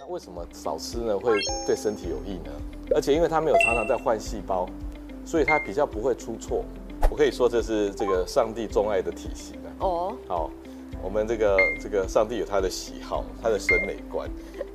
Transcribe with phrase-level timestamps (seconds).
[0.00, 2.50] 那为什么少吃呢会对身体有益呢？
[2.94, 4.66] 而且因为它没有常常在换细胞，
[5.26, 6.64] 所以它比较不会出错。
[7.10, 9.68] 我可以说这是这个上帝钟爱的体型啊。
[9.80, 10.50] 哦，好，
[11.02, 14.26] 我们这个这个上帝有他的喜好，他的审美观，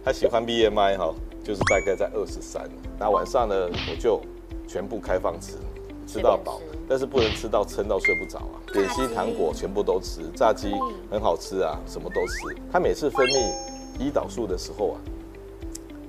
[0.04, 1.12] 他喜欢 BMI 哈，
[1.44, 2.70] 就是大概在二十三。
[3.00, 3.56] 那晚上呢，
[3.90, 4.22] 我就
[4.68, 5.54] 全部开放吃，
[6.06, 8.62] 吃到饱，但是不能吃到撑到睡不着啊。
[8.72, 10.72] 点心、糖果全部都吃，炸鸡
[11.10, 12.56] 很好吃啊，什么都吃。
[12.72, 13.52] 他每次分泌
[14.00, 15.00] 胰岛素的时候啊，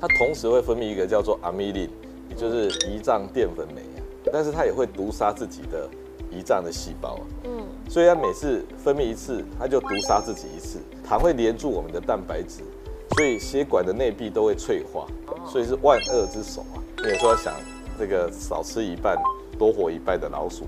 [0.01, 1.89] 他同时会分泌一个叫做阿米林，
[2.31, 5.89] 也就是胰脏淀粉酶啊，但是它也会毒杀自己的。
[6.33, 10.81] 胰脏的细胞，嗯，所以它每次分泌一次，它就毒杀自己一次。
[11.07, 12.65] 糖会连住我们的蛋白质，
[13.17, 15.07] 所以血管的内壁都会脆化，
[15.47, 16.83] 所以是万恶之首啊。
[16.99, 17.55] 你说想
[17.97, 19.17] 这个少吃一半，
[19.57, 20.65] 多活一半的老鼠，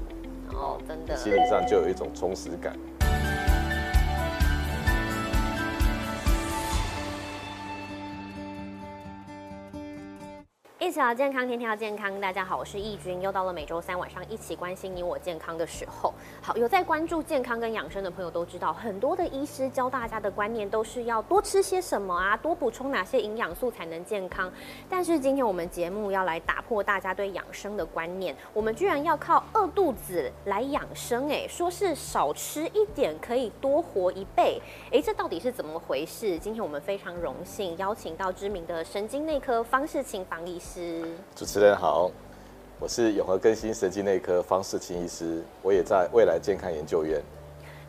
[0.52, 2.74] 哦，真的，心理上就有一种充实感。
[10.98, 12.20] 一起聊健康，天天要健康。
[12.20, 16.12] 大家好，我是易君，又到了每周三晚上一起关心你我健康的时候。
[16.42, 24.52] 好，有在关注健康跟养生的朋友都知道，很多的医师教大家的观念都是要多吃些什么啊，多补充哪些营养素才能健康。
[24.88, 36.36] 但是今天我们节目要来打破大家对养生的观念，我们居然要靠饿肚子来养生，哎，说是少吃一点可以多活一倍，哎，这到底是怎么回事？
[36.40, 40.87] 今天我们非常荣幸邀请到知名的神经内科方世清方医师。
[41.34, 42.10] 主持人好，
[42.80, 47.22] 我是永和更新神经内科方世清医师，我也在未来健康研究院。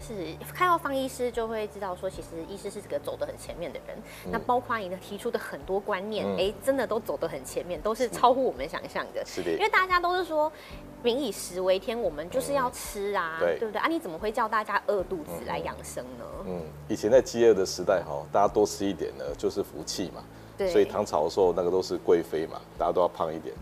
[0.02, 0.14] 是
[0.54, 3.98] 看到方医师就会知道说，其实医师是这个走得很前面的人。
[4.32, 9.22] 那包括你的提出的很多观念，哎，真的都走得很前面，都是超乎我们想象的。
[9.26, 10.50] 是的，因为大家都是说
[11.04, 13.88] “民以食为天”，我们就是要吃啊，对不对啊？
[13.90, 16.26] 你怎么会叫大家饿肚子来养生呢？
[16.48, 20.24] 嗯，以前在饥饿的时代哈，大家多吃一点呢，就是福气嘛。
[20.68, 23.56] 所以唐朝的时候，那个都是贵妃嘛，大家都要胖一点。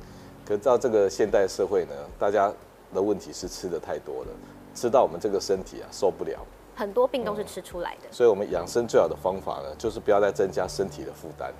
[0.46, 2.52] 可是到这个现代社会呢，大家
[2.94, 4.32] 的问题是吃的太多了，
[4.74, 6.40] 吃到我们这个身体啊受不了。
[6.76, 8.08] 很多病都是吃出来的。
[8.12, 11.54] 所以我们养生最好的方法呢，就是不要再增加身体的负担。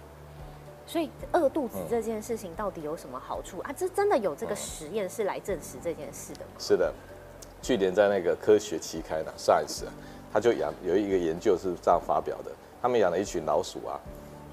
[0.86, 3.74] 所以饿肚子这件事情到底有什么好处啊？
[3.76, 6.52] 这真的有这个实验是来证实这件事的吗？
[6.58, 6.94] 是的，
[7.62, 9.84] 去年在那个科学期刊呢，Science，
[10.32, 14.00] 他就养有一个研究是这样发表的，他们养了一群老鼠啊。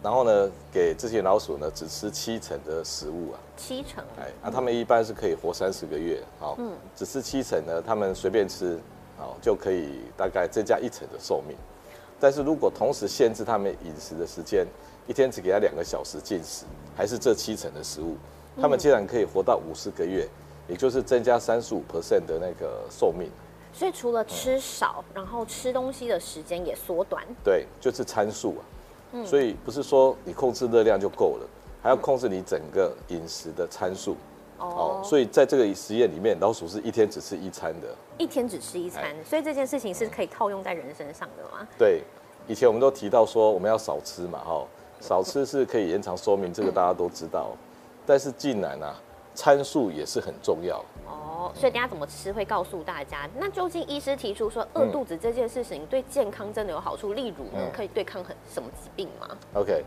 [0.05, 3.41] 然后呢，给这些老鼠呢，只吃七成的食物啊。
[3.57, 4.05] 七成。
[4.21, 8.79] 哎，那他们一般是可以活三十个月，好，嗯，只吃七成呢，他们随便吃，
[9.17, 11.57] 好，就可以大概增加一成的寿命。
[12.21, 14.67] 但是如果同时限制他们饮食的时间，
[15.07, 18.15] 一天只给他两个小时进食，还是这七成的食物，
[18.61, 20.29] 他们竟然可以活到五十个月，
[20.69, 23.31] 也就是增加三十五 percent 的那个寿命。
[23.73, 27.25] 所以除了吃少，然后吃东西的时间也缩短。
[27.43, 28.61] 对，就是参数啊。
[29.25, 31.47] 所以不是说你控制热量就够了，
[31.83, 34.17] 还要控制你整个饮食的参数。
[34.59, 37.89] 哦，所以在这个实验里面，老鼠是一天只吃一餐的。
[38.17, 41.67] 一天只吃一餐，所以这件事情是可以套用在人身上的吗？
[41.77, 42.03] 对，
[42.47, 44.65] 以前我们都提到说我们要少吃嘛，哈，
[45.01, 47.51] 少吃是可以延长寿命，这个大家都知道。
[48.07, 48.95] 但是竟然啊，
[49.35, 50.83] 参数也是很重要。
[51.55, 53.29] 所以等下怎么吃会告诉大家。
[53.39, 57.13] 那究竟医师提出说饿肚子这件事情对健康真的有好处？
[57.13, 59.85] 例如呢，可以对抗很什么疾病吗？OK，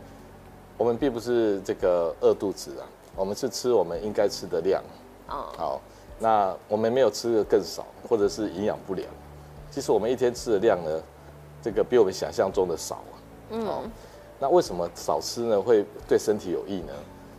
[0.78, 2.86] 我们并不是这个饿肚子啊，
[3.16, 4.84] 我们是吃我们应该吃的量。
[5.30, 5.82] 哦，好，
[6.20, 9.08] 那我们没有吃的更少，或者是营养不良。
[9.72, 11.02] 其实我们一天吃的量呢，
[11.62, 13.14] 这个比我们想象中的少啊。
[13.52, 13.92] 嗯，
[14.40, 16.94] 那为什么少吃呢会对身体有益呢？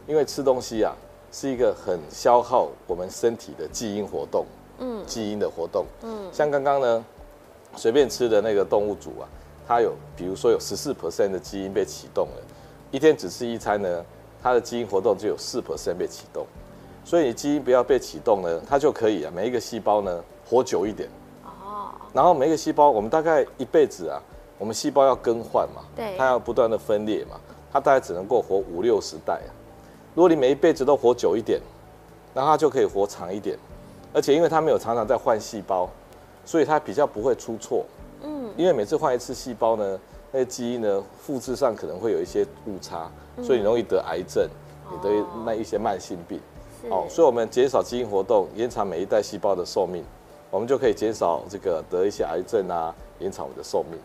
[0.06, 0.94] 因为吃东西啊。
[1.30, 4.46] 是一个很消耗我们身体的基因活动，
[4.78, 7.04] 嗯，基因的活动，嗯，像刚刚呢，
[7.76, 9.28] 随便吃的那个动物组啊，
[9.66, 12.42] 它有，比如说有十四 percent 的基因被启动了，
[12.90, 14.04] 一天只吃一餐呢，
[14.42, 16.46] 它的基因活动就有四 percent 被启动，
[17.04, 21.08] 所以你基因不要被启动呢，它就可以啊，每一个细胞呢活久一点，
[21.44, 24.22] 哦，然后每一个细胞，我们大概一辈子啊，
[24.58, 27.38] 我们细胞要更换嘛，对，它要不断的分裂嘛，
[27.70, 29.50] 它大概只能够活五六十代啊。
[30.18, 31.60] 如果你每一辈子都活久一点，
[32.34, 33.56] 那它就可以活长一点，
[34.12, 35.88] 而且因为它没有常常在换细胞，
[36.44, 37.84] 所以它比较不会出错。
[38.24, 40.00] 嗯，因为每次换一次细胞呢，
[40.32, 43.08] 那些基因呢复制上可能会有一些误差，
[43.44, 44.48] 所以你容易得癌症，
[44.90, 46.40] 你得那一些慢性病。
[46.90, 50.02] 哦，所以我们减少基因活动，延长每一代细胞的寿命，
[50.50, 53.96] 我们就可以减少这个得一些癌症啊，延长我们的寿命。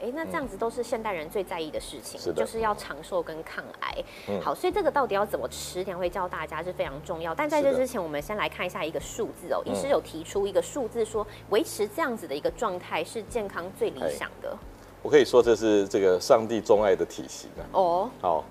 [0.00, 4.04] 哎，那这样子都是现代人最在意的事情，就是要长寿跟抗癌。
[4.40, 7.34] 好，所以这个到底要怎么吃，等下会教大家是非常重要。
[7.34, 9.62] 但在这之前，我们先来看一下一个数字哦。
[9.64, 14.56] 医师有提出一个数字，说维持这样子的一个状态是健康最理想的。
[15.02, 17.62] 我可以说这是这个上帝钟爱的体型啊。
[17.72, 18.44] 哦，好，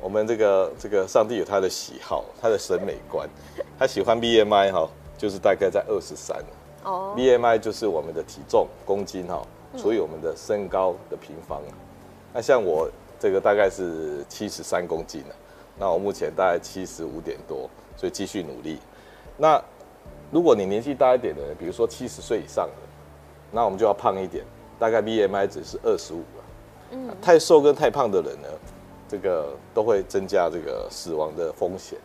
[0.00, 3.28] 我们这个这个上帝有他的喜好，他的审美观，
[3.78, 6.36] 他喜欢 BMI 哈，就是大概在二十三。
[6.84, 9.42] 哦，BMI 就是我们的体重公斤哈，
[9.76, 11.60] 除以我们的身高的平方。
[12.32, 15.34] 那像我这个大概是七十三公斤了，
[15.78, 18.78] 那我目前大概七十五点多，所以继续努力。
[19.36, 19.62] 那
[20.30, 22.82] 如果你年纪大一点的人，比如说七十岁以上的，
[23.52, 24.44] 那我们就要胖一点，
[24.78, 26.44] 大概 BMI 值是二十五了。
[26.90, 28.48] 嗯，太瘦跟太胖的人呢，
[29.08, 31.98] 这个都会增加这个死亡的风险。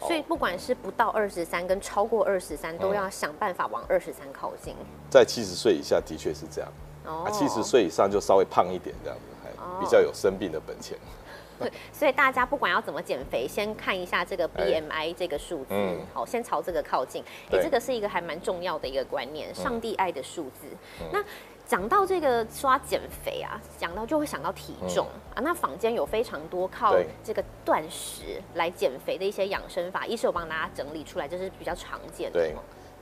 [0.00, 4.74] 所以不管是不到二十三跟超过二十三，都要想办法往二十三靠近。
[5.10, 6.72] 在七十岁以下的确是这样，
[7.08, 10.96] 哦，七十岁以上就稍微胖一点这样子，还比较有生病的本钱。
[11.58, 15.74] 对，所以大家不管要怎么减肥，先看一下这个 BMI 这个数字，
[16.14, 17.24] 好，先朝这个靠近。
[17.50, 20.68] 哎，这个是一个还蛮重要的一个观念，上帝爱的数字。
[21.12, 21.24] 那。
[21.68, 25.36] 讲到这个刷减肥啊，讲到就会想到体重啊。
[25.42, 32.40] 那坊间有非常多靠这个断食来减肥的一些养生法，一是我帮大家整理出来，这是比较常见的。
[32.40, 32.54] 对，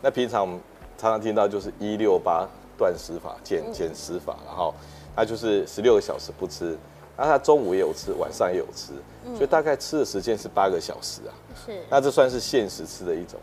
[0.02, 0.58] 那平常我们
[0.98, 2.44] 常常听到就是一六八
[2.76, 4.75] 断食法、减减食法，然后
[5.14, 6.76] 他就是十六个小时不吃，
[7.17, 8.93] 那他中午也有吃，晚上也有吃，
[9.34, 11.32] 所以大概吃的时间是八个小时啊。
[11.67, 13.38] 是，那这算是限时吃的一种。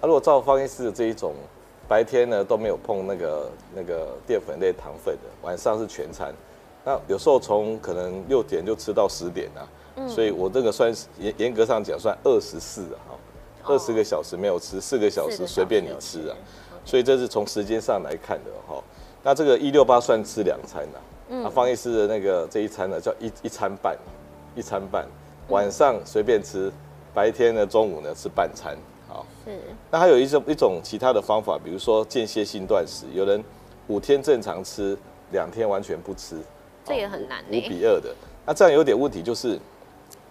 [0.00, 1.34] 那如果照方医师的这一种。
[1.88, 6.32] 白天呢都没有碰那个那个淀粉类糖分的，晚上是全餐。
[6.84, 9.66] 那有时候从可能六点就吃到十点啊，
[10.06, 13.18] 所以我这个算是严严格上讲算二十四啊，哈，
[13.64, 16.36] 二十个小时没有吃，四个小时随便你吃啊。
[16.84, 18.82] 所以这是从时间上来看的哈。
[19.22, 20.98] 那这个一六八算吃两餐呐，
[21.28, 23.96] 那方医师的那个这一餐呢叫一一餐半，
[24.56, 25.06] 一餐半，
[25.48, 26.72] 晚上随便吃，
[27.12, 28.76] 白天呢中午呢吃半餐。
[29.06, 29.60] 好，是。
[29.90, 33.44] 那还有一种一种其他的方法，比如说间歇性断食，有人
[33.88, 34.96] 五天正常吃，
[35.32, 36.40] 两天完全不吃，
[36.84, 37.44] 这也很难。
[37.48, 38.14] 五比二的，
[38.46, 39.58] 那这样有点问题，就是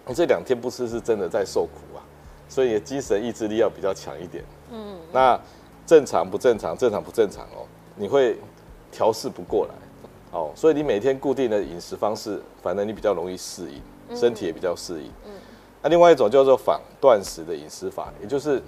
[0.06, 2.02] 你这两天不吃是真的在受苦啊，
[2.48, 4.42] 所以精神意志力要比较强一点。
[4.72, 4.98] 嗯。
[5.12, 5.40] 那
[5.90, 6.78] 正常不正常？
[6.78, 7.66] 正常不正常哦？
[7.96, 8.38] 你会
[8.92, 9.74] 调试不过来，
[10.30, 15.10] 哦，所以你每天固定的饮食方式，反正你比较容易适应，身体也比较适应。
[15.26, 15.32] 嗯。
[15.82, 18.62] 那另外一种叫做仿断食的饮食法，也就是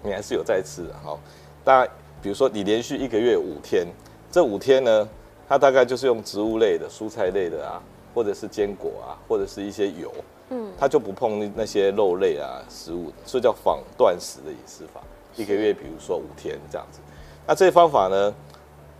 [0.00, 1.18] 你还是有在吃的哈。
[1.64, 1.92] 大家
[2.22, 3.84] 比如说你连续一个月五天，
[4.30, 5.08] 这五天呢，
[5.48, 7.82] 它大概就是用植物类的、蔬菜类的啊，
[8.14, 10.08] 或者是坚果啊，或者是一些油，
[10.50, 15.00] 嗯，它就不碰那些肉类啊食物，所以叫仿断食的饮食法。
[15.36, 17.00] 一个月比如说五天这样子，
[17.46, 18.34] 那这些方法呢，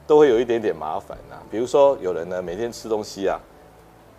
[0.07, 1.43] 都会有一点点麻烦啊。
[1.51, 3.39] 比如说有人呢每天吃东西啊，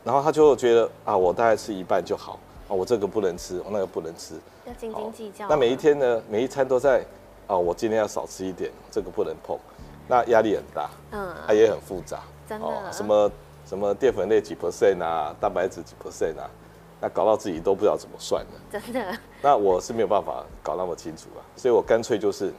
[0.04, 2.40] 然后他就觉得啊，我大概吃一半就好。
[2.68, 4.34] 啊，我这个不能吃，我那个不能吃，
[4.66, 5.48] 要斤斤计较。
[5.48, 7.06] 那每一天呢，每一餐都在，
[7.46, 9.56] 啊，我今天要少吃一点，这个不能碰，
[10.08, 13.32] 那压力很大，嗯，它也很复杂，真的，什么
[13.68, 16.50] 什么淀粉类几 percent 啊，蛋白质几 percent 啊，
[17.06, 19.16] 那搞到自己都不知道怎么算了，真的。
[19.40, 22.52] 那我是没有办法搞那么清楚啊，所以我干脆就是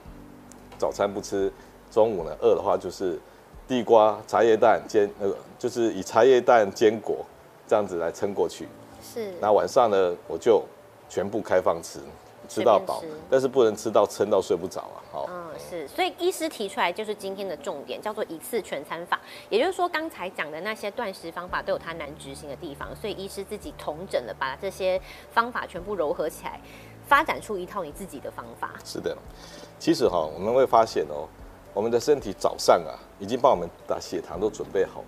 [0.78, 1.52] 早餐不吃，
[1.90, 3.18] 中午呢饿的话就是
[3.66, 7.26] 地瓜、茶叶蛋、煎那个，就是以茶叶蛋、坚果
[7.66, 8.68] 这样子来撑过去。
[9.02, 10.62] 是，那晚上呢，我就
[11.08, 11.98] 全部开放吃，
[12.48, 14.98] 吃到饱，但是不能吃到撑到睡不着啊。
[15.12, 19.20] 好，嗯，是，所以医师提出来就是今天的重点，叫做一次全餐法。
[19.48, 25.00] 也就是说，刚才讲的那些断食方法都有它难执行的地方，所以医师自己统整了，把这些
[25.32, 26.60] 方法全部糅合起来，
[27.06, 28.72] 发展出一套你自己的方法。
[28.84, 29.16] 是的，
[29.78, 31.28] 其实哈，我们会发现哦，
[31.74, 35.06] 我们的身体早上啊，已经帮我们把血糖都准备好了，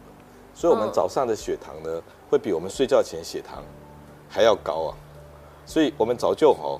[0.54, 3.62] 所以我们早上的血糖呢，会比我们睡觉前血糖。
[4.30, 4.92] 还要高啊，
[5.64, 6.78] 所以我们早就好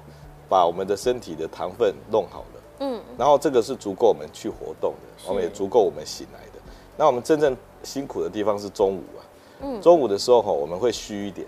[0.49, 6.61] 把我们的身体的糖分弄好了，嗯，然后这个是足够我们去活动的，我们也足够我们醒来的。
[6.97, 9.21] 那我们真正辛苦的地方是中午啊，
[9.63, 11.47] 嗯，中午的时候哈我们会虚一点，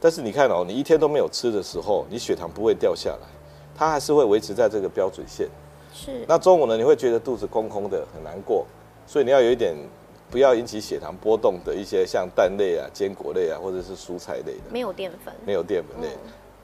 [0.00, 3.28] 但是你看哦，你一天都没有吃的时候，你血糖不会掉下来，
[3.76, 5.48] 它还是会维持在这个标准线。
[5.92, 6.24] 是。
[6.26, 8.66] 那中午呢，你会觉得肚子空空的，很难过，
[9.06, 9.76] 所以你要有一点。
[10.30, 16.08] 不要引起血糖波动的一些像蛋类啊、坚果类啊，或者是蔬菜类的，没有淀粉，没有淀粉类，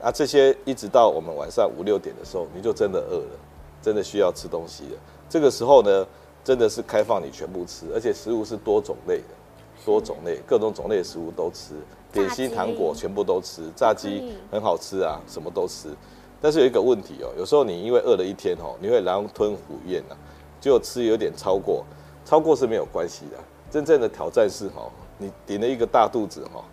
[0.00, 3.38] 啊，这些一直到我们晚上五六点的时候，你就真的饿了，
[3.82, 4.98] 真的需要吃东西了。
[5.28, 6.06] 这个时候呢，
[6.44, 9.34] 真的是开放你全部吃，而且食物是多种类的，
[9.84, 11.74] 多种类，各种种类的食物都吃，
[12.12, 15.88] 点心、糖果全部都吃，炸鸡很好吃啊，什么都吃。
[16.40, 20.14] 但是有一个问题哦，有时候你因为饿了一天哦，你会狼吞虎咽啊，
[20.60, 21.84] 就吃有点超过，
[22.24, 23.36] 超过是没有关系的。
[23.70, 24.88] 真正的挑战是哈，
[25.18, 26.64] 你顶了一个大肚子哈，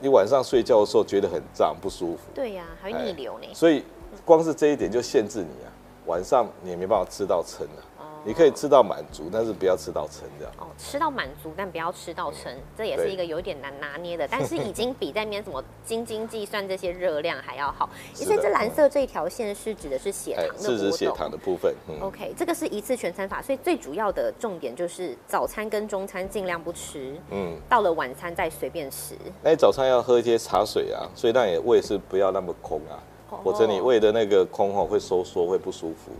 [0.00, 2.22] 你晚上睡觉的时候觉得很胀不舒服。
[2.34, 3.46] 对呀，还会逆流呢。
[3.54, 3.82] 所以
[4.24, 5.72] 光是这一点就限制你啊，
[6.06, 7.82] 晚上你也没办法吃到撑了。
[8.26, 8.28] 哦。
[8.28, 10.52] 你可以吃到满足，但是不要吃到撑这样。
[10.58, 14.26] 哦，吃到满足，但不要吃到撑，这也是一个有点难拿捏的。
[14.28, 17.88] 但是已经比在那边怎么斤斤计算这些热量还要好。
[18.12, 21.72] 所以这蓝色这一条线是指的是血糖的是指血糖的部分。
[21.88, 27.16] 嗯 OK，这个是一次全餐法，所以最主要的重点就是早餐跟中餐尽量不吃。
[27.30, 29.14] 嗯，到了晚餐再随便吃。
[29.42, 32.98] 那你早餐要喝一些茶水啊，所以让你胃是不要那么空啊，
[33.44, 36.10] 否则你胃的那个空吼会收缩，会不舒服。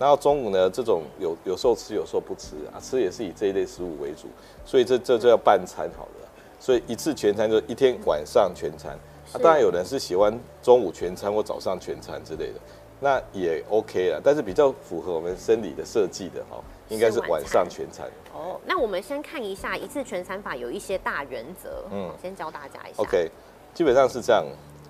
[0.00, 4.28] 然后中午呢，这种有有时候吃，有时候不吃啊，吃也是以这一类食物为主，
[4.64, 6.28] 所以这这就要半餐好了。
[6.58, 8.98] 所以一次全餐就一天晚上全餐。
[9.34, 12.60] 啊，当然有人是喜欢中午全餐或早上全餐之类的，
[12.98, 14.18] 那也 OK 了。
[14.24, 16.56] 但是比较符合我们生理的设计的哈，
[16.88, 18.08] 应该是晚上全餐。
[18.32, 23.02] 哦，那我们先看一下一次全餐法有一些大原则，嗯，先教大家一下。
[23.02, 23.30] OK，
[23.74, 24.46] 基本上是这样，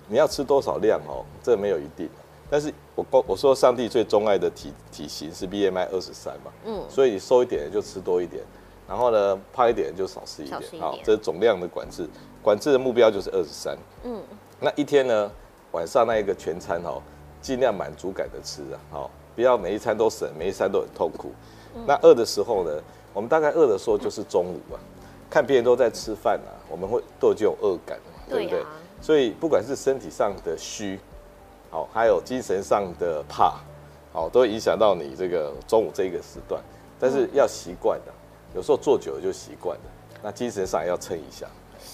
[0.07, 2.09] 你要吃多少量哦，这没有一定。
[2.51, 8.43] 但是我我我说上帝最钟爱的体体型是 BMI 二十三嘛，嗯，所以瘦一点就吃多一点，
[8.89, 12.05] 然后呢胖一点就少吃一点，好，这是总量的管制，
[12.41, 14.21] 管制的目标就是二十三，嗯，
[14.59, 15.31] 那一天呢
[15.71, 17.01] 晚上那一个全餐哦，
[17.41, 21.31] 尽量满足感的吃啊，好，不要每一餐都省，每一餐都很痛苦。
[21.87, 24.75] 那饿的时候呢，我们大概饿的时候就是中午啊，
[25.29, 27.97] 看别人都在吃饭啊，我们会都有这种饿感，
[28.29, 28.61] 对不对？
[28.99, 30.99] 所以不管是身体上的虚。
[31.71, 33.55] 好，还有精神上的怕，
[34.11, 36.61] 好，都会影响到你这个中午这个时段。
[36.99, 38.11] 但是要习惯的，
[38.53, 39.83] 有时候坐久了就习惯了。
[40.21, 41.47] 那精神上也要撑一下。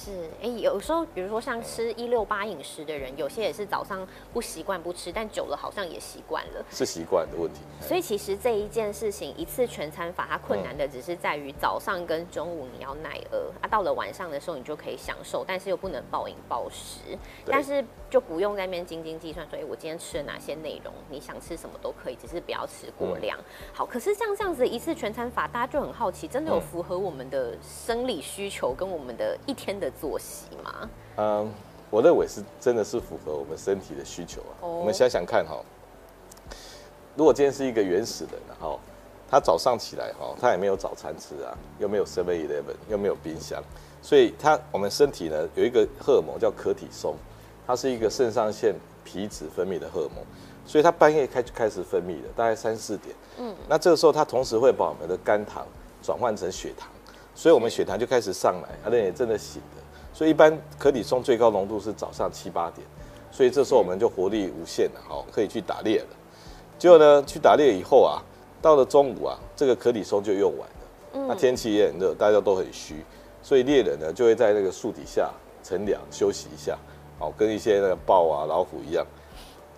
[0.08, 6.66] 是，哎，有时候比如说像吃一六八饮食的人，有些也是早上不习惯不吃，但久了好像也习惯了。
[6.72, 7.60] 是习惯的问题。
[7.82, 17.18] 所以其实这一件事情，一次全餐法，它困难的只是在于早上跟中午你要耐饿，啊，到了晚上的时候你就可以享受，但是又不能暴饮暴食。
[17.46, 20.94] 但是就不用在那边斤斤计算，所以，我今天吃了哪些内容？
[21.10, 23.38] 你想吃什么都可以，只是不要吃过量。
[23.74, 30.90] 好，可是像这样子一次全餐法，大家就很好奇，真的有符合我们的生理需求跟我们的一天的作息吗？
[31.18, 31.52] 嗯，
[31.90, 34.54] 我认为是真的是符合我们身体的需求啊。
[34.62, 35.60] 我们想想看哈，
[37.16, 38.78] 如果今天是一个原始人，哈，
[39.30, 43.62] 他早上起来哈，他也没有早餐吃啊，又没有 Seven Eleven，又没有冰箱。
[44.02, 47.16] 所以他我们身体呢有一个荷尔蒙叫可体松，
[47.66, 48.74] 它是一个肾上腺
[49.04, 50.24] 皮质分泌的荷尔蒙，
[50.66, 55.66] 所以它半夜开开始分泌的，大概三四点，嗯，那这个时候它同时会把我们的肝糖
[56.02, 56.88] 转换成血糖，
[57.36, 59.82] 所以我们血糖就开始上来，而且也真的醒的，
[60.18, 62.88] 所以一般可体松最高浓度是早上七八点，
[63.30, 66.08] 所以这时候我们就活力无限了，好，可以去打猎了。
[66.80, 68.18] 结果呢，去打猎以后啊，
[68.60, 70.68] 到了中午啊，这个可体松就用完
[71.22, 72.96] 了，那天气也很热，大家都很虚。
[73.44, 75.32] 所以猎人呢，就会在那个树底下
[75.64, 76.76] 乘凉休息一下，
[77.20, 79.06] 好，跟一些那个豹啊、老虎一样。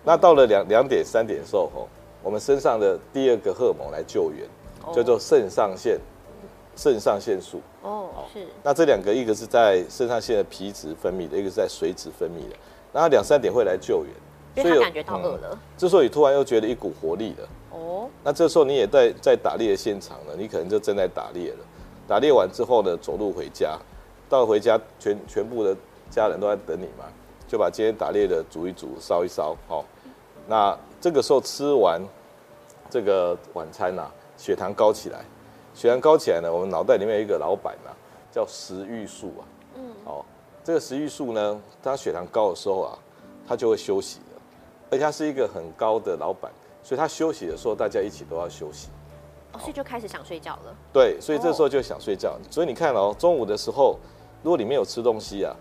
[0.02, 1.86] 那到了两两点、三点的时候，哦，
[2.22, 4.48] 我们身上的第二个荷尔蒙来救援，
[4.94, 6.00] 叫做肾上腺
[6.80, 7.60] 肾上腺素。
[7.82, 8.46] 哦，是。
[8.62, 12.56] 那这两个，一个是在肾上腺的皮质分泌的，一个是在水脂分泌的。
[12.90, 15.58] 然后两三点会来救援，所以感觉到饿了。
[15.76, 17.48] 这时候你突然又觉得一股活力了。
[17.72, 18.08] 哦。
[18.24, 21.58] 那这时候你也在在打猎的现场了，你可能就正在打猎了。
[22.08, 23.78] 打猎完之后呢，走路回家，
[24.30, 25.76] 到回家全全部的
[26.08, 27.04] 家人都在等你嘛，
[27.46, 29.84] 就把今天打猎的煮一煮，烧一烧，哦，
[30.48, 32.00] 那这个时候吃完
[32.88, 35.20] 这个晚餐呐，血糖高起来，
[35.74, 37.90] 血糖高起来呢，我们脑袋里面有一个老板呐，
[38.30, 39.42] 叫食欲素啊，
[39.76, 40.24] 嗯，哦，
[40.64, 42.98] 这个食欲素呢，当血糖高的时候啊，
[43.46, 44.40] 他就会休息的，
[44.90, 46.50] 而且他是一个很高的老板，
[46.82, 48.88] 所以他休息的时候，大家一起都要休息。
[49.52, 50.76] 哦所以就开始想睡觉了。
[50.92, 52.38] 对，所以这时候就想睡觉。
[52.50, 53.98] 所以你看哦，中午的时候，
[54.44, 55.52] 如果你没有吃东西啊，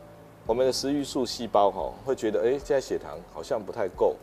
[0.45, 4.15] 我们的食欲素细胞哈会觉得，哎，现在血糖好像不太够，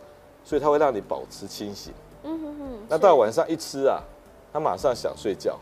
[0.45, 1.93] 所以它会让你保持清醒。
[2.23, 2.79] 嗯哼哼。
[2.89, 4.01] 那到晚上一吃啊，
[4.53, 5.59] 他马上想睡觉。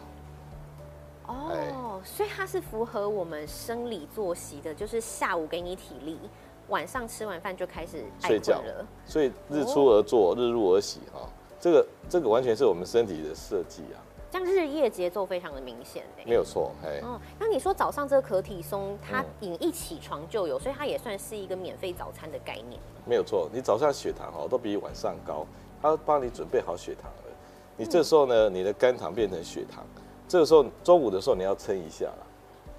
[1.26, 6.18] 哦，所以它是符合我们生理作息的，就是下午给你体力，
[6.68, 8.86] 晚上吃完饭就开始睡觉了。
[9.06, 11.28] 所以日出而作，日入而息哈。
[11.58, 13.96] 这个这个完全是我们身体的设计啊，
[14.30, 22.78] 这样日夜节奏非常的明显没有错，哎，哦，那你说早上这个可体松，它你一起床就有，所以它也算是一个免费早餐的概念。
[23.06, 25.46] 没有错，你早上血糖哦都比晚上高，
[25.80, 27.34] 它帮你准备好血糖了。
[27.78, 29.84] 你这时候呢，你的肝糖变成血糖，
[30.26, 32.26] 这个时候中午的时候你要撑一下了。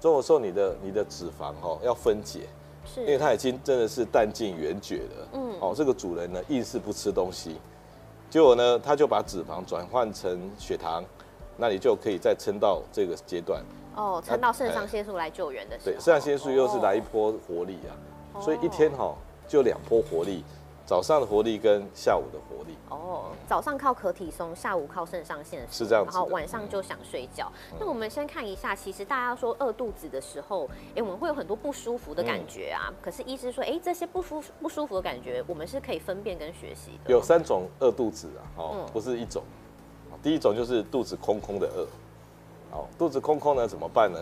[0.00, 2.40] 中午时候你的你的脂肪哈要分解，
[2.84, 5.28] 是，因为它已经真的是弹尽援绝了。
[5.32, 7.56] 嗯，哦，这个主人呢硬是不吃东西。
[8.28, 11.02] 结果呢，他就把脂肪转换成血糖，
[11.56, 13.62] 那你就可以再撑到这个阶段。
[13.94, 15.92] 哦，撑到肾上腺素来救援的时候。
[15.92, 17.94] 对，肾上腺素又是来一波活力啊，
[18.40, 19.14] 所以一天哈
[19.48, 20.44] 就两波活力，
[20.86, 22.76] 早上的活力跟下午的活力。
[22.88, 26.12] 哦，早上靠可体松，下午靠肾上腺素，是这样子。
[26.12, 27.50] 然后晚上就想睡觉。
[27.80, 32.94] 那我们先看一下，其实大家说饿肚子的时候，哎，我们会有很多不舒服的感觉啊。
[33.02, 37.10] 可是医师说，哎，这些不舒不舒服的感觉，我们是可以分辨跟学习的。
[37.10, 39.42] 有三种饿肚子啊，哦，不是一种。
[40.22, 41.86] 第一种就是肚子空空的饿。
[42.70, 44.18] 好，肚子空空呢怎么办呢？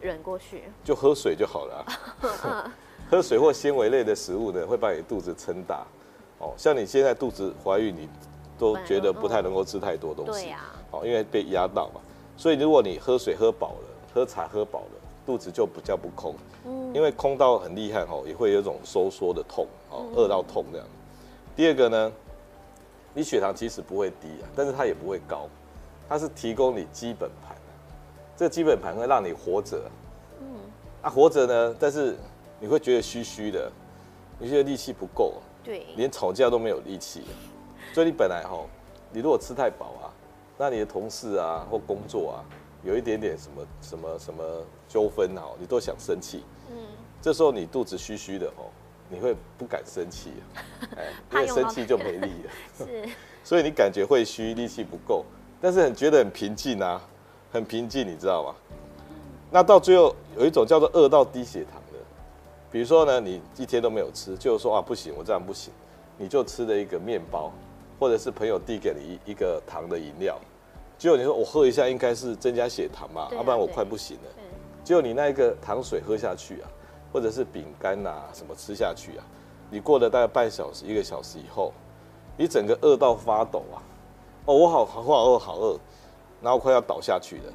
[0.00, 1.86] 忍过去，就喝水就好了。
[3.12, 5.86] 喝水或纤维类的食物呢，会把你肚子撑大。
[6.38, 8.08] 哦，像你现在肚子怀孕，你
[8.58, 10.32] 都觉得不太能够吃太多东西。
[10.32, 10.60] 对呀。
[10.92, 12.00] 哦，因为被压到嘛。
[12.38, 16.34] 所以如果你喝水喝饱了，喝茶喝饱了，肚子就比较不空。
[16.64, 16.90] 嗯。
[16.94, 20.86] 因为空到很厉害哦，也会有一种收缩的痛哦，饿到痛这样。
[21.54, 22.12] 第二个呢，
[23.12, 25.46] 你血糖其实不会低啊，但是它也不会高，
[26.08, 27.54] 它是提供你基本盘。
[28.38, 29.82] 这个基本盘会让你活着。
[30.40, 30.46] 嗯。
[31.02, 32.16] 啊，活着呢，但是。
[32.62, 33.68] 你会觉得虚虚的，
[34.38, 37.24] 你觉得力气不够，对，连吵架都没有力气，
[37.92, 38.56] 所以你本来哈，
[39.10, 40.06] 你如果吃太饱啊，
[40.56, 42.44] 那你的同事啊或工作啊，
[42.84, 44.44] 有一点点什么什么什么
[44.88, 46.76] 纠纷哈，你都想生气，嗯，
[47.20, 48.70] 这时候你肚子虚虚的哦，
[49.08, 50.30] 你会不敢生气，
[50.96, 53.08] 哎，因为生气就没力了，是，
[53.42, 55.24] 所以你感觉会虚，力气不够，
[55.60, 57.02] 但是很觉得很平静啊，
[57.50, 58.54] 很平静，你知道吗？
[59.50, 61.81] 那到最后有一种叫做饿到低血糖。
[62.72, 65.70] 比如说呢，你一天都没有吃，就说啊不行，我这样不行，
[66.16, 67.52] 你就吃了一个面包，
[68.00, 70.38] 或者是朋友递给你一一个糖的饮料，
[70.96, 74.30] 结果你说我喝一下应该是增加血糖嘛，要不然我快不行了。
[74.82, 76.68] 结果你那一个糖水喝下去啊，
[77.12, 79.24] 或者是饼干呐什么吃下去啊，
[79.70, 81.74] 你过了大概半小时一个小时以后，
[82.38, 83.76] 你整个饿到发抖啊，
[84.46, 85.78] 哦我好好饿好饿，
[86.40, 87.52] 然后快要倒下去了。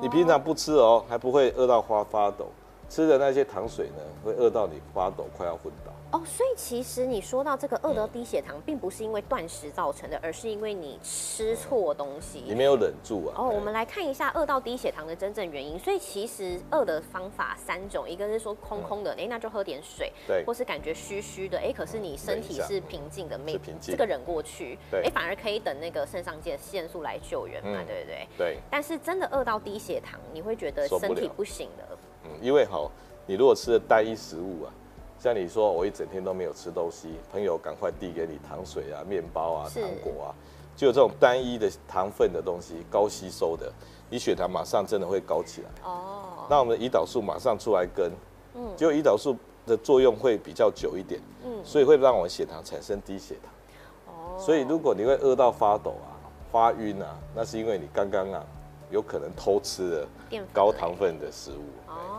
[0.00, 2.46] 你平常不吃哦，还不会饿到发发抖。
[2.90, 5.92] 吃的那些糖水呢，会饿到你发抖，快要昏倒。
[6.10, 13.34] 哦，所以其实你说到这个饿得低血糖，并不是因为断食造成的，而是因为你吃错东西，你没有忍住啊。
[13.38, 15.78] 哦，我们来看一下饿到低血糖的真正原因。
[15.78, 28.28] 所以其实饿的方法三种，一个是说空空的，哎，那就喝点水，对，或是感觉虚虚的，哎，可是你身体是平静的，没平静，这个忍过去，哎，反而可以等那个肾上腺腺素来救援嘛，对不对？
[28.36, 28.58] 对。
[28.68, 31.96] 但是真的饿到低血糖，你会觉得身体不行的。
[32.32, 32.90] 嗯，因为好。
[33.26, 34.72] 你如果吃的单一食物啊，
[35.16, 40.34] 像你说我一整天都没有吃东西，朋友赶快递给你糖水啊、面包啊、糖果啊，
[40.74, 43.72] 就有这种单一的糖分的东西，高吸收的，
[44.08, 45.68] 你血糖马上真的会高起来。
[45.84, 46.44] 哦。
[46.48, 48.10] 那我们胰岛素马上出来跟，
[48.54, 54.12] 嗯，结果胰岛素的作用会比较久一点，嗯，所以会让我们血糖产生低血糖。
[54.12, 54.36] 哦。
[54.40, 56.18] 所以如果你会饿到发抖啊、
[56.50, 58.44] 发晕啊，那是因为你刚刚啊
[58.90, 60.08] 有可能偷吃了
[60.52, 61.62] 高糖分的食物。
[61.86, 62.09] 哦。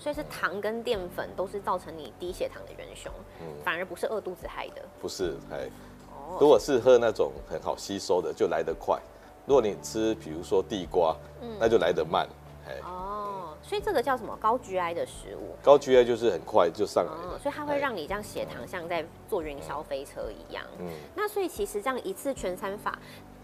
[0.00, 4.82] 所以是糖跟淀粉都是造成你低血糖的元凶，嗯，反而不是饿肚子害的。
[4.98, 5.68] 不是，哎，
[6.08, 8.98] 哦，如果是喝那种很好吸收的，就来得快；
[9.44, 12.26] 如果你吃，比如说地瓜，嗯，那就来得慢，
[12.66, 12.76] 哎。
[12.82, 15.54] 哦，所以这个叫什么高 GI 的食物？
[15.62, 20.64] 高 GI 就是很快就上来了，所以它会让你这样血糖像在坐云霄飞车一样。
[20.78, 22.98] 嗯，那所以其实这样一次全餐法，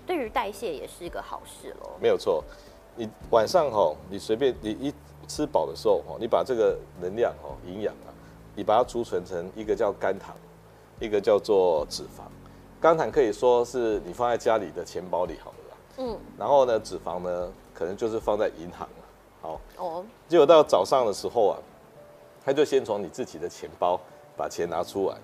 [0.06, 1.90] 对于代谢也是一个好事喽。
[2.00, 2.42] 没有错，
[2.94, 4.94] 你晚上吼，你随便你一。
[5.26, 8.12] 吃饱的时候，哦，你把这个能量，哦，营养啊，
[8.54, 10.34] 你把它储存成一个叫肝糖，
[11.00, 12.22] 一个叫做脂肪。
[12.80, 16.18] 肝糖可以说是你放在家里的钱包里好了啦，嗯。
[16.38, 19.04] 然后呢，脂肪呢，可能就是放在银行了，
[19.42, 19.60] 好。
[19.78, 20.04] 哦。
[20.28, 21.58] 结果到早上的时候啊，
[22.44, 23.98] 他就先从你自己的钱包
[24.36, 25.16] 把钱拿出来，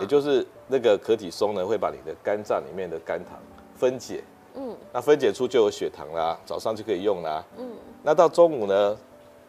[0.00, 3.38] 也就是那个可体松呢，会把你的肝脏里面的肝糖
[3.74, 4.22] 分解，
[4.54, 4.76] 嗯。
[4.92, 7.70] 那分解出就有血糖啦，早上就可以用啦，嗯。
[8.02, 8.96] 那到中午呢？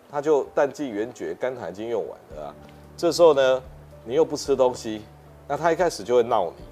[0.10, 2.54] 他就淡季元绝，肝糖已经用完了啊。
[2.96, 3.62] 这时候呢，
[4.06, 5.02] 你又不吃东西，
[5.48, 6.64] 那他一开始就会闹你，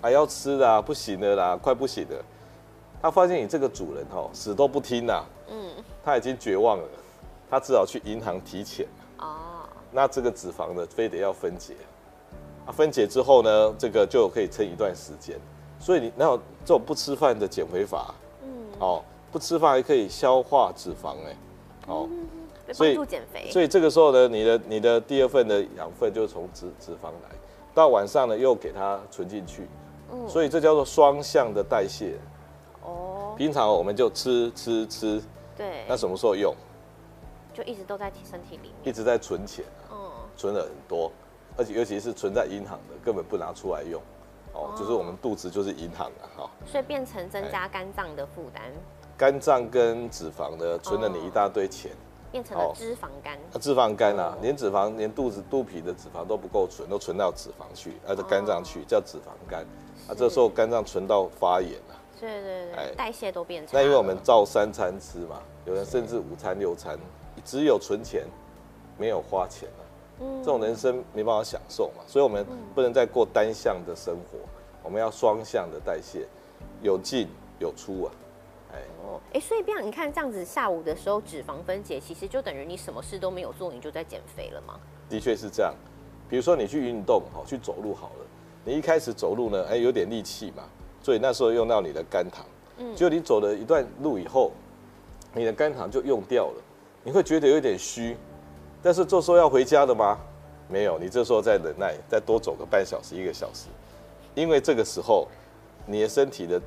[0.00, 2.24] 还要吃的，不行的啦，快不行了。
[3.02, 5.70] 他发现你这个主人哦，死都不听呐，嗯，
[6.04, 6.84] 他已经绝望了，
[7.50, 8.86] 他只好去银行提钱。
[9.18, 11.74] 哦，那这个脂肪呢，非得要分解，
[12.64, 15.38] 啊，分解之后呢，这个就可以撑一段时间。
[15.78, 21.36] 所以你那有这种不吃饭的减肥法，嗯，哦，不吃饭还可以消化脂肪哎，
[21.88, 22.08] 哦。
[22.72, 27.36] 所以减肥，所以这个时候呢，你的你的第二份的养分就是从脂脂肪来，
[27.74, 29.68] 到晚上呢又给它存进去，
[30.10, 32.16] 嗯，所以这叫做双向的代谢。
[32.82, 35.22] 哦，平常我们就吃吃吃，
[35.56, 36.54] 对，那什么时候用？
[37.52, 39.96] 就一直都在身体里面，一直在存钱，嗯，
[40.36, 41.12] 存了很多，
[41.56, 44.02] 而且尤其是存在银行的，根本不拿出来用，
[44.52, 48.62] 哦，就是我们肚子就是银行啊哈，所以变成增加肝脏的负担。
[49.16, 51.92] 肝脏跟脂肪呢，存了你一大堆钱。
[52.34, 53.38] 变成了脂肪肝。
[53.60, 59.64] 脂肪肝啊，连脂肪连肚子肚皮的脂肪都不够存，都存到脂肪去，而且肝脏去叫脂肪肝。
[60.08, 61.94] 啊，这时候肝脏存到发炎了。
[62.18, 63.70] 对对对，代谢都变差。
[63.74, 66.98] 那因为我们照三餐吃嘛，有人甚至五餐六餐，
[67.44, 68.24] 只有存钱，
[68.98, 69.84] 没有花钱了。
[70.22, 72.44] 嗯，这种人生没办法享受嘛，所以我们
[72.74, 74.38] 不能再过单向的生活，
[74.82, 76.26] 我们要双向的代谢，
[76.82, 77.28] 有进
[77.60, 78.10] 有出啊。
[78.74, 84.78] 哎哦，哎，所以这样你看这样子，下午的时候脂肪分解，其实就等于你什么事都没有做，你就在减肥了吗？
[85.08, 85.72] 的确是这样。
[86.28, 88.26] 比如说你去运动，好去走路好了，
[88.64, 90.64] 你一开始走路呢，哎有点力气嘛。
[91.02, 92.44] 所以那时候用到你的肝糖，
[92.78, 94.50] 嗯，就你走了一段路以后，
[95.34, 96.62] 你的肝糖就用掉了，
[97.04, 98.16] 你会觉得有点虚，
[98.82, 100.18] 但是这时候要回家的吗？
[100.66, 103.66] 没有，你这时候再忍耐，再多走个半小时一个小时，
[104.34, 105.28] 因为这个时候
[105.84, 106.58] 你的身体的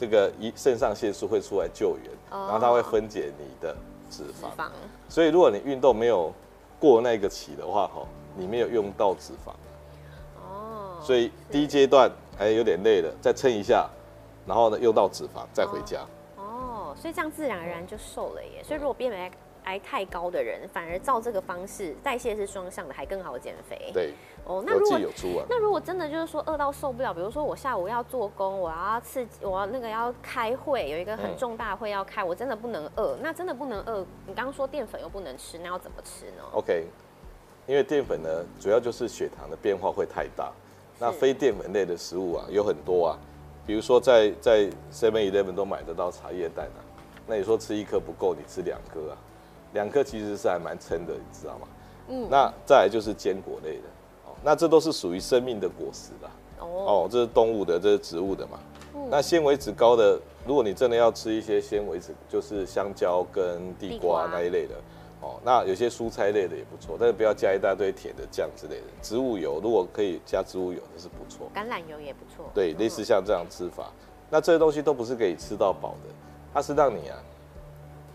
[0.00, 3.76] 这个一肾上腺素会出来救援，然后它会分解你的
[4.08, 4.70] 脂肪，
[5.06, 6.32] 所以如果你运动没有
[6.78, 9.52] 过那个期的话，哈，你没有用到脂肪，
[10.40, 12.10] 哦，所以第一阶段。
[12.38, 13.86] 哎，有点累了，再撑一下，
[14.46, 16.00] 然后呢，用到脂肪再回家。
[16.38, 18.64] 哦，所以这样自然而然就瘦了耶。
[18.64, 18.94] 所以如果
[19.70, 23.90] BMI 太高的人，反而照这个方式代谢是双向的，还更好减肥。
[23.92, 24.12] 对。
[24.44, 25.44] 哦，那如果有出啊。
[25.48, 33.16] 那如果真的就是说饿到受不了，比如说我下午要做工，我要刺激，我要那个要开会，有一个很重大会要开，我真的不能饿。
[33.20, 36.86] 那真的不能饿，你刚刚说淀粉又不能吃，那要怎么吃呢？OK，
[37.66, 40.50] 因为淀粉呢，主要就是血糖的变化会太大。
[40.98, 43.18] 那非淀粉类的食物啊，有很多啊，
[43.66, 46.80] 比如说在在 Seven Eleven 都买得到茶叶蛋啊，
[47.26, 49.16] 那你说吃一颗不够，你吃两颗啊，
[49.72, 51.68] 两颗其实是还蛮撑的，你知道吗？
[52.08, 52.28] 嗯。
[52.30, 53.88] 那再来就是坚果类的，
[54.26, 56.30] 哦，那这都是属于生命的果实啦。
[56.58, 56.66] 哦。
[56.66, 58.58] 哦，这是动物的，这是植物的嘛。
[58.94, 59.08] 嗯。
[59.10, 64.74] 那纤维质高的，如果你真的要吃一些纤维质，就是香蕉跟地瓜那一类的。
[65.22, 68.86] 哦，那有些蔬菜类的也不错，但是不要加一大堆甜的酱之类的。
[69.02, 71.46] 植物油如果可以加植物油，那是不错。
[71.54, 72.50] 橄榄油也不错。
[72.54, 73.92] 对，类似像这样吃法，
[74.30, 76.14] 那这些东西都不是可以吃到饱的，
[76.54, 77.18] 它是让你啊，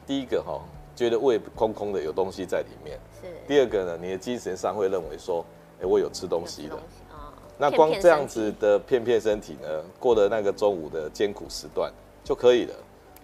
[0.07, 0.59] 第一个哈，
[0.95, 2.99] 觉得胃空空的，有东西在里面。
[3.21, 3.27] 是。
[3.47, 5.45] 第二个呢，你的精神上会认为说，
[5.81, 6.77] 哎，我有吃东西的。
[7.57, 11.91] 那光这样子的片片身体呢，过了那个中午的艰苦时段
[12.23, 12.73] 就可以了。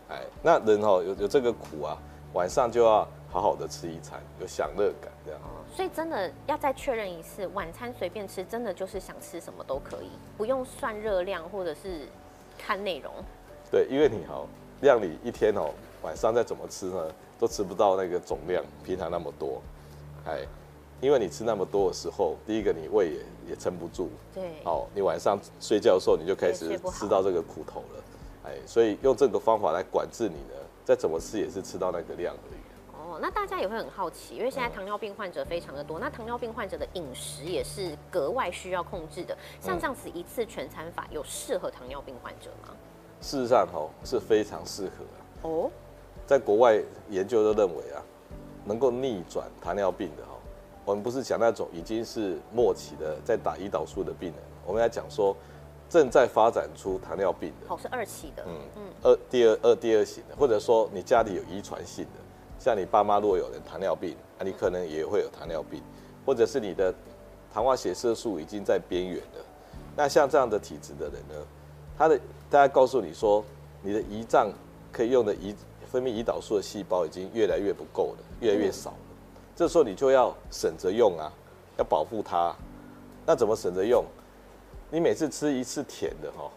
[0.09, 1.97] 哎，那人哦有有这个苦啊，
[2.33, 3.07] 晚上就要。
[3.33, 5.39] 好好的吃一餐，有享乐感这样。
[5.73, 12.09] 所以真的要再确认一次，晚餐随便吃，真的就是想吃什么都可以，不用算热量或者是
[12.57, 13.09] 看内容。
[13.71, 14.45] 对，因为你好，
[14.81, 15.69] 让你一天哦，
[16.01, 19.61] 晚上再怎么吃呢，都吃不到那个总量，平常那么多。
[20.25, 20.45] 哎，
[20.99, 24.09] 因为你吃那么多的时候，第一个你胃也也撑不住。
[24.33, 24.51] 对。
[24.63, 28.03] 哦，你晚上睡觉的时候，你就开始吃到这个苦头了。
[28.45, 32.61] 哎，所以用这个方法来管制你呢，再怎么吃也是吃到那个量而已。
[32.93, 39.37] 哦那大家也会很好奇，因为现在糖尿病患者非常的多，那糖尿病患者的饮食也是格外需要控制的。
[39.59, 42.73] 像这样子一次全餐法，有适合糖尿病患者吗？
[43.19, 45.69] 事实上，哦是非常适合哦。
[46.31, 47.99] 在国外研究都认为啊，
[48.63, 50.31] 能够逆转糖尿病的哈，
[50.85, 55.35] 我们不是讲那种已经是末期的在打胰岛素的病人，我们要讲说
[55.89, 62.21] 正在发展出糖尿病的，哦是二期的，嗯嗯，二第二二第二型的，或者说你家里有遗传性的。
[62.57, 65.83] 像你爸妈如果有人糖尿病，啊你可能也会有糖尿病，
[66.25, 66.95] 或者是你的
[67.53, 69.45] 糖化血色素已经在边缘了。
[69.97, 71.45] 那像这样的体质的人呢，
[71.97, 72.17] 他的
[72.49, 73.43] 大家告诉你说，
[73.81, 74.49] 你的胰脏
[74.93, 75.53] 可以用的胰
[75.91, 78.97] 分泌胰岛素的细胞已经越来越不够了，越来越少了。
[79.57, 81.29] 这时候你就要省着用啊，
[81.77, 82.55] 要保护它。
[83.25, 84.05] 那怎么省着用？
[84.89, 86.49] 你每次吃一次甜的哈，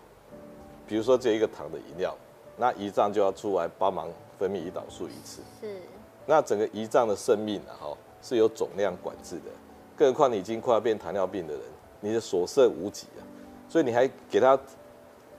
[0.86, 2.16] 比如说这一个糖的饮料，
[2.56, 5.42] 那胰脏就要出来帮忙分泌胰岛素一次。
[5.60, 5.82] 是。
[6.26, 9.50] 那整个胰脏的生命啊，哈，是有总量管制的，
[9.96, 11.62] 更何况你已经快要变糖尿病的人，
[12.00, 13.20] 你的所剩无几啊，
[13.68, 14.56] 所以你还给他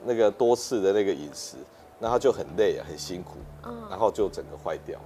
[0.03, 1.55] 那个多次的那个饮食，
[2.06, 3.38] 那他就很累啊，很辛苦，
[3.89, 5.00] 然后就整个坏掉，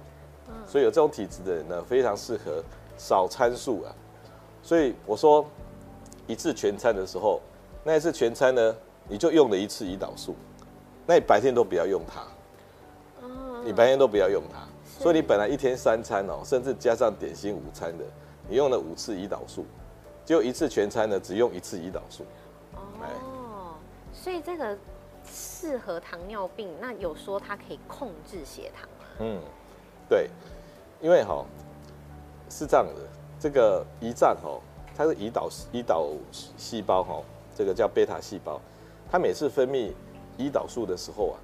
[0.66, 2.62] 所以有这种体质的人呢，非常适合
[2.98, 3.94] 少餐数啊，
[4.62, 5.42] 所以我说
[6.26, 7.40] 一次全餐的时候，
[7.82, 8.76] 那一次全餐呢，
[9.08, 10.36] 你就用了一次胰岛素，
[11.06, 12.20] 那你白天都不要用它，
[13.64, 14.58] 你白天都不要用它。
[15.02, 18.04] 所以你本来一天三餐哦，甚至加上点心午餐的，
[18.46, 19.64] 你用了五次胰岛素，
[20.26, 22.24] 就一次全餐呢只用一次胰岛素。
[22.74, 23.72] 哦，
[24.12, 24.76] 所以这个
[25.32, 29.06] 适合糖尿病，那有说它可以控制血糖吗？
[29.20, 29.40] 嗯，
[30.08, 30.28] 对，
[31.00, 31.44] 因为哈
[32.48, 32.94] 是这样的，
[33.38, 34.60] 这个胰脏哦，
[34.96, 36.10] 它是胰岛胰岛
[36.56, 37.22] 细胞哈，
[37.56, 38.60] 这个叫贝塔细胞，
[39.10, 39.92] 它每次分泌
[40.38, 41.38] 胰岛素的时候啊，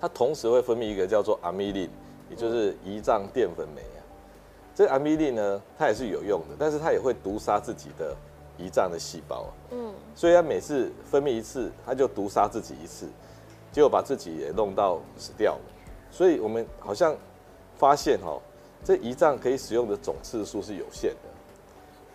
[0.00, 1.88] 它同时会分泌一个叫做阿米林。
[2.30, 4.00] 也就是胰脏淀粉酶啊，
[4.74, 8.16] 这个阿米利呢，它也是有用的，但是它也会毒杀自己的
[8.62, 9.46] 胰脏的细胞。
[9.70, 13.08] 嗯，所以它每次分泌一次，它就毒杀自己一次，
[13.72, 15.60] 结果把自己也弄到死掉了。
[16.10, 17.16] 所以我们好像
[17.76, 18.38] 发现哈，
[18.84, 21.28] 这胰脏可以使用的总次数是有限的。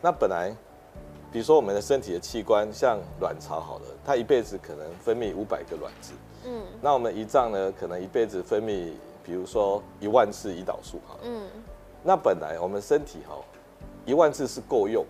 [0.01, 0.55] 那本来，
[1.31, 6.13] 比如说我们的身体的器官，像卵巢好了，它一辈子可能分泌五百个卵子。
[6.45, 8.91] 嗯，那我们胰脏呢，可能一辈子分泌，
[9.23, 11.17] 比如说一万次胰岛素哈。
[11.23, 11.49] 嗯。
[12.03, 13.35] 那本来我们身体哈，
[14.05, 15.03] 一万次是够用，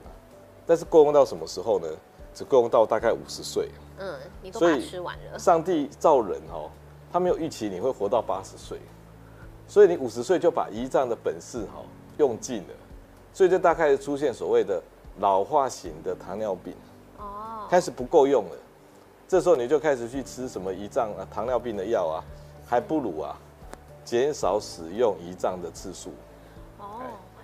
[0.68, 1.88] 但是够用到什么时候呢？
[2.34, 3.68] 只够用到大概五十岁。
[3.98, 5.40] 嗯，你都把吃完了。
[5.40, 6.70] 上帝造人哈，
[7.12, 8.78] 他没有预期你会活到八十岁，
[9.68, 11.82] 所以你五十岁就把胰脏的本事哈
[12.20, 12.74] 用尽了，
[13.34, 14.80] 所以就大概出现所谓的
[15.18, 16.76] 老化型的糖尿病。
[17.18, 17.66] 哦。
[17.68, 18.58] 开始不够用了，
[19.28, 22.24] 这时候你就开始去吃什么胰脏啊、糖尿病的药啊，
[22.68, 23.36] 还不如啊
[24.06, 26.12] 减少使用胰脏的次数。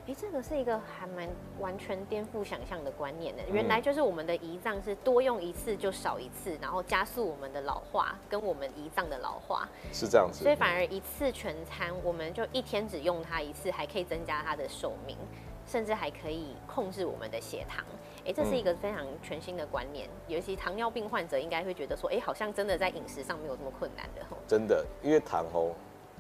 [0.06, 3.44] 哎，这个是一个还蛮完全颠覆想象的观念的。
[3.50, 10.44] 原来就是我们的胰脏是多用一次就少一次，然后加速我们的老化，跟我们胰脏的老化是这样子。
[10.44, 15.18] 所以反而一次全餐，我们就一天只用它一次，还可以增加它的寿命，
[15.66, 17.86] 甚至还可以控制我们的血糖。
[18.26, 20.10] 哎，这是一个非常全新的观念。
[20.28, 24.22] 尤其糖尿病患者应该会觉得说，哎，好像真的在饮食上没有这么困难的。
[24.46, 25.72] 真的，因为糖哦，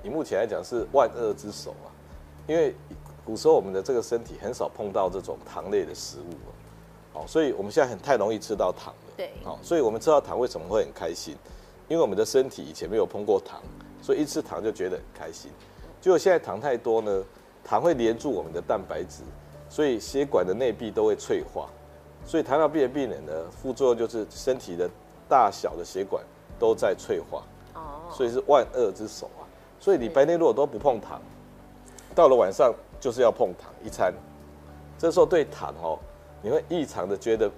[0.01, 1.91] 你目前来讲是万恶之首啊，
[2.47, 2.73] 因为。
[3.25, 6.33] 古时候我们的这个身体很少碰到这种糖类的食物，
[7.13, 9.13] 好，所以我们现在很太容易吃到糖了。
[9.15, 11.37] 对，好，所以我们吃到糖为什么会很开心？
[11.87, 13.61] 因为我们的身体以前没有碰过糖，
[14.01, 15.49] 所以一吃糖就觉得很开心。
[16.01, 17.23] 结果现在糖太多呢，
[17.63, 19.21] 糖会连住我们的蛋白质，
[19.69, 21.69] 所以血管的内壁都会脆化。
[22.25, 24.89] 所以糖尿病的病人呢，副作用就是身体的
[25.29, 26.21] 大小的血管
[26.59, 27.43] 都在脆化。
[27.73, 29.47] 哦，所以是万恶之首啊。
[29.79, 31.21] 所以你白天如果都不碰糖，
[32.13, 32.73] 到了晚上。
[33.03, 34.13] 就是要碰糖一餐，
[34.97, 35.99] 这时候对糖哦，
[36.41, 37.51] 你会异常的觉得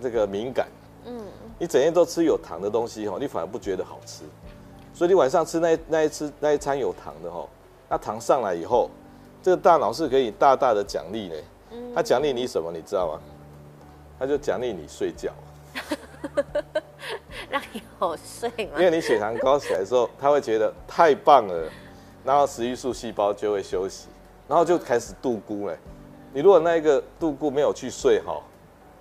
[0.00, 0.68] 这个敏感。
[1.06, 1.26] 嗯，
[1.58, 4.22] 你整天都吃有糖的东西哦，你反而不觉得好吃。
[4.94, 7.48] 所以你晚上吃那那一吃那一餐有糖的哦，
[7.88, 8.88] 那糖上来以后，
[9.42, 11.34] 这个大脑是可以大大的奖励呢。
[11.72, 12.70] 嗯，它奖励你什么？
[12.70, 13.20] 你知道吗？
[14.20, 15.32] 它就奖励你睡觉，
[17.50, 18.78] 让你好睡吗？
[18.78, 21.68] 因为你血糖高起来的时候，他会觉得太棒了，
[22.22, 24.06] 然后食欲素细胞就会休息。
[24.52, 25.74] 然后就开始度孤了。
[26.30, 28.42] 你如果那一个度孤没有去睡好，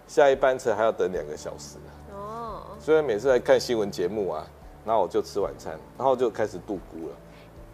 [0.07, 1.75] 下一班车还要等两个小时。
[2.13, 2.61] 哦。
[2.79, 4.47] 所以每次来看新闻节目啊，
[4.85, 7.15] 然后我就吃晚餐，然后就开始度孤了。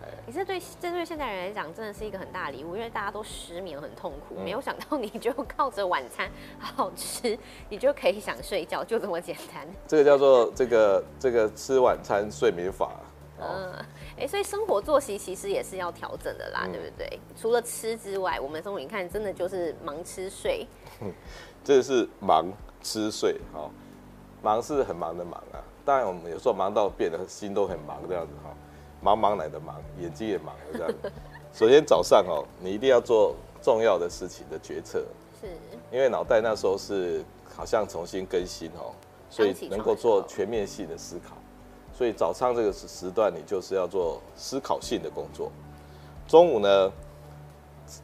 [0.01, 7.37] 哎，你这对这对现代人来讲真的是一个很大礼物，因为大家都失眠很痛苦，没有想到你就靠着晚餐好好吃，
[7.69, 9.67] 你就可以想睡觉，就这么简单。
[9.85, 12.89] 这个叫做这个这个吃晚餐睡眠法。
[13.39, 13.86] 嗯，
[14.17, 17.19] 哎，所以生活作息其实也是要调整的啦，对不对？
[17.39, 20.67] 除了吃之外，我们生活你看，真的就是忙吃睡。
[21.63, 22.45] 这是忙
[22.82, 23.69] 吃睡，哈，
[24.41, 25.62] 忙是很忙的忙啊。
[25.86, 28.56] 当然，我们有时候忙到变得心都很忙这样子哈，
[29.02, 31.12] 忙忙来的忙，眼睛也忙了这样子。
[31.54, 35.06] 首先早上哦，你一定要做重要的事情的决策，
[35.39, 35.47] 是
[35.91, 37.23] 因为脑袋那时候是
[37.56, 38.93] 好像重新更新哦，
[39.30, 41.36] 所以能够做全面性的思考。
[41.97, 45.51] 所以早上这个时时段，你就是要做思考性的工作。
[46.27, 46.91] 中午呢，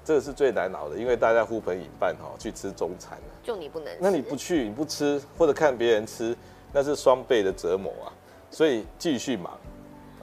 [0.03, 6.36] 这个是最难熬的，因为大家呼朋引伴哈去吃中餐就你不能，那你不去，你不吃，或者看别人吃，
[6.71, 8.10] 那是双倍的折磨啊。
[8.49, 9.56] 所以继续忙，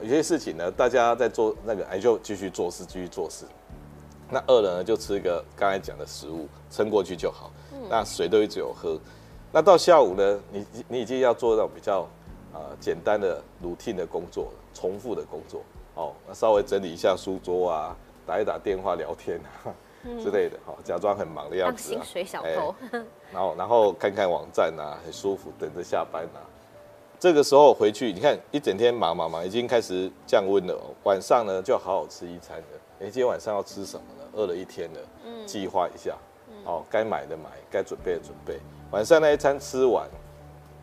[0.02, 3.44] 有些事情呢，大家在做那个，哎，就继续做事，继续做事。
[4.28, 7.52] 那饿了呢，就吃一个刚才讲的食物，撑过去就好。
[7.88, 8.98] 那水都一直有喝。
[9.52, 12.04] 那到下午呢，你你已经要做到比较。
[12.52, 15.62] 啊，简单的 routine 的工作，重复的工作，
[15.94, 19.74] 哦，稍微整理一下书桌啊，打一打电话聊天啊
[20.22, 22.02] 之类的，好，假装很忙的样子啊。
[22.02, 22.74] 薪水小偷。
[23.32, 26.40] 然后，然后看看网站啊，很舒服，等着下班啊。
[27.18, 30.72] 这个时候回去，你看一整天忙忙忙，已经开始降温了。
[30.74, 32.64] 哦晚上呢，就好好吃一餐了。
[33.00, 34.24] 哎，今天晚上要吃什么呢？
[34.32, 36.16] 饿了一天了，嗯，计划一下，
[36.64, 38.58] 哦，该买的买，该准备的准备。
[38.90, 40.08] 晚上那一餐吃完。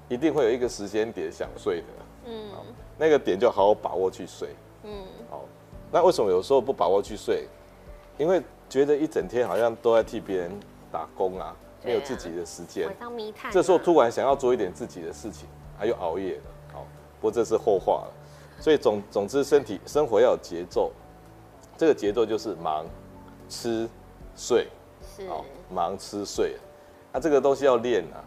[0.10, 1.88] 一定会有一个时间点想睡的，
[2.28, 2.50] 嗯，
[2.98, 4.50] 那个点就好好把握去睡，
[4.84, 5.43] 嗯，好，
[5.91, 7.48] 那为什么有时候不把握去睡？
[8.17, 10.52] 因为觉得一整天好像都在替别人
[10.91, 12.89] 打工啊，没有自己的时间。
[13.52, 16.43] 这时候突然想要做一点自己的事情，还有熬夜了，
[16.74, 16.86] 好，
[17.20, 18.13] 不过这是后话了。
[18.60, 20.91] 所以总总之，身体生活要有节奏，
[21.78, 22.86] 这个节奏就是忙、
[23.48, 23.88] 吃、
[24.36, 24.67] 睡，
[25.15, 25.28] 是，
[25.70, 26.56] 忙吃睡，
[27.13, 28.24] 那这个东西要练啊。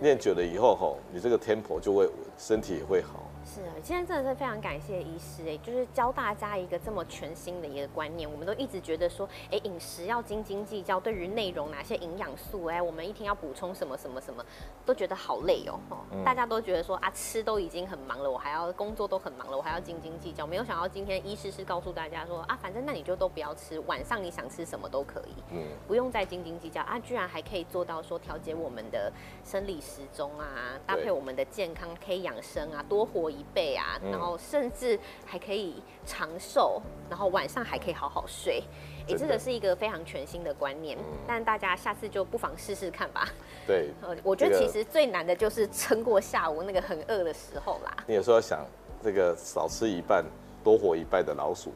[0.00, 8.30] 练久了以后吼，你这个 tempo 就会身体也会好，是啊，今天真的是非常感谢医师哎，就是教大家一个这么全新的一个观念。
[8.30, 14.44] 我们都一直觉得说，哎，饮食要斤斤计较，对于内容哪些营养素，哎，我们一天要补充什么什么什么，
[14.84, 15.80] 都觉得好累哦。
[16.22, 20.46] 大家都觉得说啊，吃都已经很忙了，我还要工作都很忙了，我还要斤斤计较。
[20.46, 26.98] 没有想到今天医师是告诉大家说啊，反正那你就都不要吃，晚上你想吃什么都可以，嗯，不用再斤斤计较啊。
[26.98, 29.10] 居然还可以做到说调节我们的
[29.42, 33.68] 生理时钟啊，搭配我们的健康，可以养生啊，多活一倍。
[33.78, 38.62] 啊，然后甚至还可以长寿，然后晚上还可以好好睡，
[39.06, 40.98] 哎，这个是一个非常全新的观念。
[41.26, 43.28] 但大家下次就不妨试试看吧。
[43.66, 47.96] 对， 呃，我觉得其实最难的就是撑过下午那个很饿的时候啦。
[48.06, 48.66] 你有时候想
[49.02, 50.24] 这个少吃一半，
[50.64, 51.72] 多活一半的老鼠，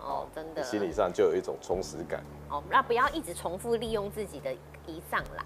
[0.00, 2.22] 哦，真的，心理上就有一种充实感。
[2.48, 4.50] 哦，那不要一直重复利用自己的
[4.86, 5.44] 胰脏啦。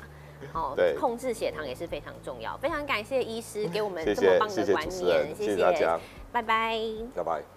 [0.53, 2.57] 哦，控制血糖也是非常重要。
[2.59, 5.99] 非常感谢医师给我们这么棒的观念，谢谢大家，
[6.33, 6.79] 拜拜，
[7.15, 7.56] 拜拜。